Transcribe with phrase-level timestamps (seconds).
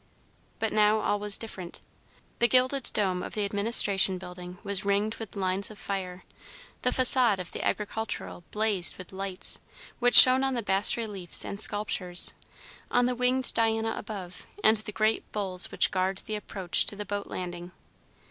[0.57, 1.79] But now all was different.
[2.39, 6.23] The gilded dome of the Administration Building was ringed with lines of fire.
[6.81, 9.59] The façade of the Agricultural blazed with lights,
[9.99, 12.33] which shone on the bas reliefs and sculptures,
[12.89, 17.05] on the winged Diana above, and the great bulls which guard the approach to the
[17.05, 17.71] boat landing.